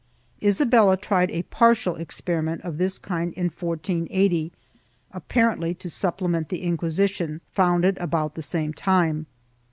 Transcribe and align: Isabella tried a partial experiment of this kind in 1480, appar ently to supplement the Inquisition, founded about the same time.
Isabella 0.41 0.97
tried 0.97 1.29
a 1.29 1.43
partial 1.43 1.95
experiment 1.95 2.61
of 2.63 2.79
this 2.79 2.97
kind 2.97 3.33
in 3.35 3.49
1480, 3.49 4.51
appar 5.13 5.55
ently 5.55 5.77
to 5.77 5.91
supplement 5.91 6.49
the 6.49 6.63
Inquisition, 6.63 7.39
founded 7.51 7.99
about 7.99 8.33
the 8.33 8.41
same 8.41 8.73
time. 8.73 9.27